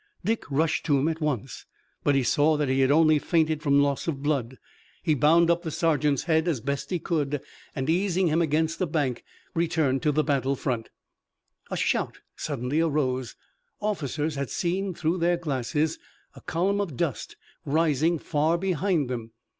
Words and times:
Dick 0.25 0.49
rushed 0.49 0.83
to 0.87 0.97
him 0.97 1.07
at 1.07 1.21
once, 1.21 1.67
but 2.03 2.15
he 2.15 2.23
saw 2.23 2.57
that 2.57 2.67
he 2.69 2.79
had 2.79 2.89
only 2.89 3.19
fainted 3.19 3.61
from 3.61 3.79
loss 3.83 4.07
of 4.07 4.23
blood. 4.23 4.57
He 5.03 5.13
bound 5.13 5.51
up 5.51 5.61
the 5.61 5.69
sergeant's 5.69 6.23
head 6.23 6.47
as 6.47 6.59
best 6.59 6.89
he 6.89 6.97
could, 6.97 7.39
and, 7.75 7.87
easing 7.87 8.25
him 8.25 8.41
against 8.41 8.81
a 8.81 8.87
bank, 8.87 9.23
returned 9.53 10.01
to 10.01 10.11
the 10.11 10.23
battle 10.23 10.55
front. 10.55 10.89
A 11.69 11.77
shout 11.77 12.17
suddenly 12.35 12.79
arose. 12.81 13.35
Officers 13.79 14.33
had 14.33 14.49
seen 14.49 14.95
through 14.95 15.19
their 15.19 15.37
glasses 15.37 15.99
a 16.35 16.41
column 16.41 16.81
of 16.81 16.97
dust 16.97 17.35
rising 17.63 18.17
far 18.17 18.57
behind 18.57 19.07
them. 19.07 19.33